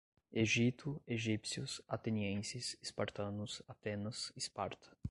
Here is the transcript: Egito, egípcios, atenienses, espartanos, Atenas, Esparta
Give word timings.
Egito, 0.43 0.93
egípcios, 1.05 1.75
atenienses, 1.87 2.75
espartanos, 2.81 3.61
Atenas, 3.67 4.33
Esparta 4.35 4.97